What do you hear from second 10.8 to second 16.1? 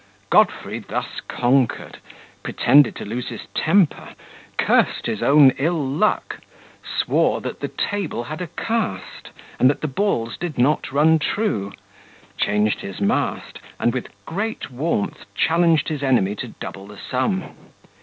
run true, changed his mast, and with great warmth, challenged his